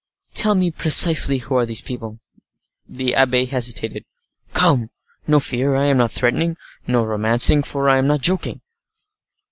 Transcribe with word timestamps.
"Tell 0.33 0.55
me 0.55 0.71
precisely 0.71 1.37
who 1.37 1.55
are 1.57 1.65
these 1.67 1.79
people." 1.81 2.19
The 2.89 3.13
abbe 3.13 3.45
hesitated. 3.45 4.03
"Come! 4.51 4.89
no 5.27 5.39
fear, 5.39 5.75
I 5.75 5.85
am 5.85 5.97
not 5.97 6.11
threatening; 6.11 6.57
no 6.87 7.05
romancing, 7.05 7.61
for 7.61 7.87
I 7.87 7.97
am 7.99 8.07
not 8.07 8.21
joking." 8.21 8.61